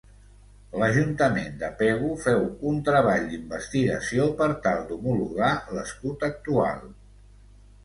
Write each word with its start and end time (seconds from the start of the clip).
L'Ajuntament 0.83 1.59
de 1.63 1.69
Pego 1.81 2.09
feu 2.23 2.41
un 2.71 2.79
treball 2.89 3.29
d'investigació 3.35 4.27
per 4.41 4.49
tal 4.67 4.83
d'homologar 4.89 5.53
l'escut 5.77 6.29
actual. 6.33 6.85